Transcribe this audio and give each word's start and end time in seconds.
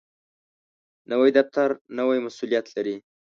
نوی 1.11 1.29
دفتر 1.39 1.69
نوی 1.97 2.17
مسؤولیت 2.25 2.65
لري 2.75 2.95